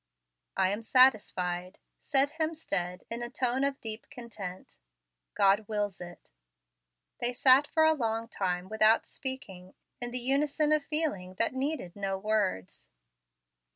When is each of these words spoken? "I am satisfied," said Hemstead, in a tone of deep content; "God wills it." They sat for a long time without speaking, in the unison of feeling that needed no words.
"I 0.57 0.69
am 0.69 0.81
satisfied," 0.81 1.77
said 1.99 2.31
Hemstead, 2.39 3.03
in 3.11 3.21
a 3.21 3.29
tone 3.29 3.63
of 3.63 3.79
deep 3.81 4.09
content; 4.09 4.79
"God 5.35 5.67
wills 5.67 6.01
it." 6.01 6.31
They 7.19 7.33
sat 7.33 7.67
for 7.67 7.83
a 7.85 7.93
long 7.93 8.27
time 8.27 8.67
without 8.67 9.05
speaking, 9.05 9.75
in 10.01 10.09
the 10.09 10.17
unison 10.17 10.71
of 10.71 10.83
feeling 10.83 11.35
that 11.35 11.53
needed 11.53 11.95
no 11.95 12.17
words. 12.17 12.89